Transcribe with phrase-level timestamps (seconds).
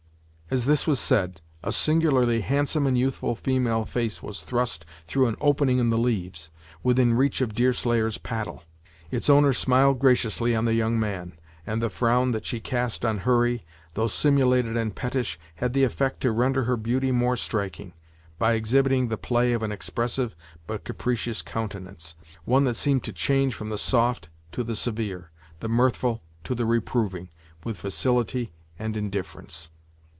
[0.53, 5.37] As this was said, a singularly handsome and youthful female face was thrust through an
[5.39, 6.49] opening in the leaves,
[6.83, 8.61] within reach of Deerslayer's paddle.
[9.11, 13.19] Its owner smiled graciously on the young man; and the frown that she cast on
[13.19, 17.93] Hurry, though simulated and pettish, had the effect to render her beauty more striking,
[18.37, 20.35] by exhibiting the play of an expressive
[20.67, 22.13] but capricious countenance;
[22.43, 25.31] one that seemed to change from the soft to the severe,
[25.61, 27.29] the mirthful to the reproving,
[27.63, 29.71] with facility and indifference.